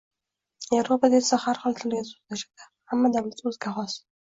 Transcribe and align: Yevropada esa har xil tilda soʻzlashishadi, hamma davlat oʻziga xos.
Yevropada 0.75 1.19
esa 1.25 1.39
har 1.43 1.61
xil 1.67 1.77
tilda 1.83 2.01
soʻzlashishadi, 2.09 2.69
hamma 2.95 3.15
davlat 3.19 3.49
oʻziga 3.53 3.79
xos. 3.81 4.03